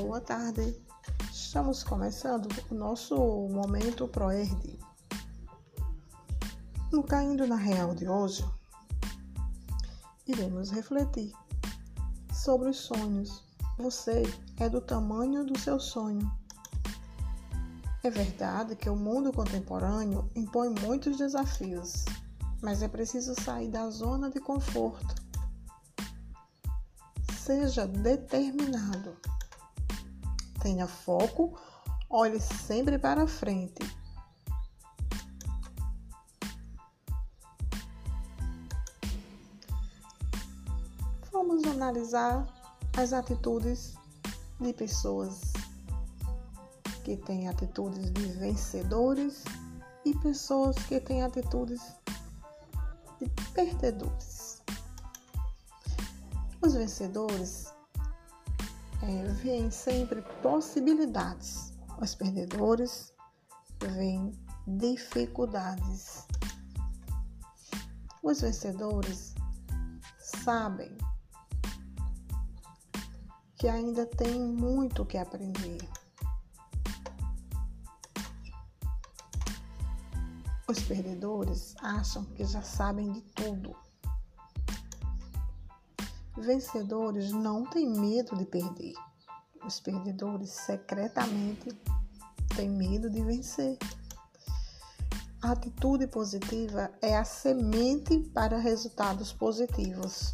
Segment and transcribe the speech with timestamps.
[0.00, 0.74] Boa tarde.
[1.30, 3.14] Estamos começando o nosso
[3.50, 4.78] momento ProERD.
[6.90, 8.42] No Caindo na Real de hoje,
[10.26, 11.30] iremos refletir
[12.32, 13.44] sobre os sonhos.
[13.76, 14.22] Você
[14.58, 16.26] é do tamanho do seu sonho.
[18.02, 22.06] É verdade que o mundo contemporâneo impõe muitos desafios,
[22.62, 25.14] mas é preciso sair da zona de conforto.
[27.44, 29.14] Seja determinado
[30.62, 31.58] Tenha foco,
[32.08, 33.82] olhe sempre para frente.
[41.32, 42.46] Vamos analisar
[42.96, 43.94] as atitudes
[44.60, 45.52] de pessoas
[47.02, 49.42] que têm atitudes de vencedores
[50.04, 51.82] e pessoas que têm atitudes
[53.18, 54.62] de perdedores.
[56.60, 57.74] Os vencedores
[59.42, 61.72] veem sempre possibilidades.
[62.00, 63.12] Os perdedores
[63.80, 64.32] veem
[64.66, 66.26] dificuldades.
[68.22, 69.34] Os vencedores
[70.18, 70.96] sabem
[73.56, 75.88] que ainda tem muito que aprender.
[80.68, 83.76] Os perdedores acham que já sabem de tudo.
[86.42, 88.94] Vencedores não têm medo de perder.
[89.64, 91.68] Os perdedores secretamente
[92.56, 93.78] têm medo de vencer.
[95.40, 100.32] A atitude positiva é a semente para resultados positivos.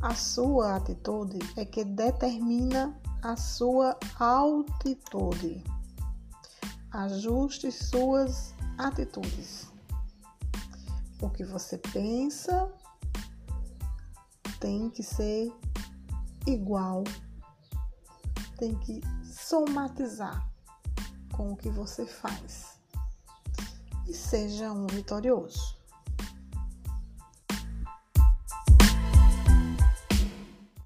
[0.00, 5.64] A sua atitude é que determina a sua altitude.
[6.92, 9.66] Ajuste suas atitudes.
[11.20, 12.72] O que você pensa
[14.60, 15.52] tem que ser
[16.46, 17.04] igual,
[18.56, 20.48] tem que somatizar
[21.32, 22.78] com o que você faz
[24.08, 25.77] e seja um vitorioso.